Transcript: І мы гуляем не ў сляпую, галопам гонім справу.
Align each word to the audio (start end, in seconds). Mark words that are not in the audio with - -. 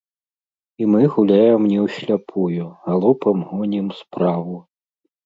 І 0.83 0.85
мы 0.93 1.01
гуляем 1.15 1.67
не 1.71 1.77
ў 1.81 1.85
сляпую, 1.97 2.63
галопам 2.87 3.45
гонім 3.51 3.93
справу. 4.01 4.57